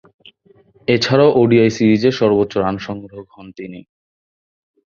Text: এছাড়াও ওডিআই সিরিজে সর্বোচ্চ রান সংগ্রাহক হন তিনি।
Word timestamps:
এছাড়াও 0.87 1.29
ওডিআই 1.35 1.69
সিরিজে 1.77 2.09
সর্বোচ্চ 2.19 2.53
রান 2.57 2.75
সংগ্রাহক 2.87 3.27
হন 3.35 3.47
তিনি। 3.57 3.79